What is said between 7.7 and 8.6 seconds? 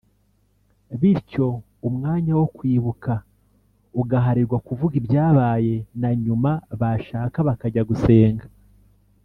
gusenga